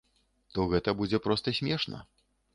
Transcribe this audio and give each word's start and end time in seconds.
То 0.55 0.65
гэта 0.71 0.95
будзе 1.03 1.21
проста 1.27 1.55
смешна. 1.61 2.03